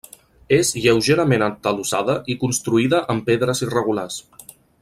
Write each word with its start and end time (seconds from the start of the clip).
És 0.55 0.71
lleugerament 0.85 1.45
atalussada 1.49 2.17
i 2.35 2.39
construïda 2.47 3.05
amb 3.15 3.29
pedres 3.31 3.65
irregulars. 3.67 4.21